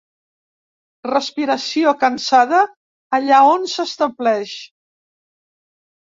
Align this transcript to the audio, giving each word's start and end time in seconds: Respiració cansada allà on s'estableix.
Respiració 1.07 1.91
cansada 2.03 2.61
allà 3.17 3.41
on 3.49 3.67
s'estableix. 3.75 4.55